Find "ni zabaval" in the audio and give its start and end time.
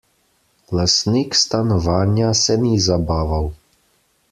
2.65-3.49